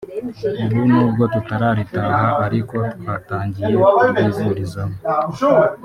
ubu 0.65 0.81
nubwo 0.91 1.23
tutararitaha 1.33 2.27
ariko 2.45 2.77
twatangiye 2.99 3.73
kuryivurizamo 3.97 4.97